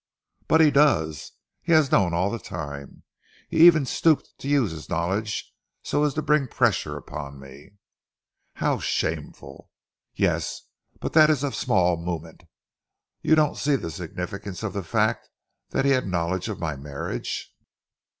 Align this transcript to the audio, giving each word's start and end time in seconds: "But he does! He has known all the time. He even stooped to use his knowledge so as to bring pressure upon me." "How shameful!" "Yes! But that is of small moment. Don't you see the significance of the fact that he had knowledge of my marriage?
"But 0.47 0.61
he 0.61 0.71
does! 0.71 1.33
He 1.61 1.73
has 1.73 1.91
known 1.91 2.11
all 2.11 2.31
the 2.31 2.39
time. 2.39 3.03
He 3.49 3.57
even 3.67 3.85
stooped 3.85 4.29
to 4.39 4.47
use 4.47 4.71
his 4.71 4.89
knowledge 4.89 5.53
so 5.83 6.03
as 6.03 6.15
to 6.15 6.23
bring 6.23 6.47
pressure 6.47 6.97
upon 6.97 7.39
me." 7.39 7.73
"How 8.55 8.79
shameful!" 8.79 9.69
"Yes! 10.15 10.63
But 10.99 11.13
that 11.13 11.29
is 11.29 11.43
of 11.43 11.53
small 11.53 11.97
moment. 11.97 12.45
Don't 13.23 13.49
you 13.51 13.55
see 13.55 13.75
the 13.75 13.91
significance 13.91 14.63
of 14.63 14.73
the 14.73 14.81
fact 14.81 15.29
that 15.69 15.85
he 15.85 15.91
had 15.91 16.07
knowledge 16.07 16.47
of 16.49 16.59
my 16.59 16.75
marriage? 16.75 17.53